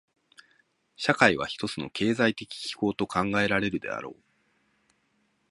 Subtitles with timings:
[0.95, 4.21] 社会は一つの経済的機構と考えられるであろう。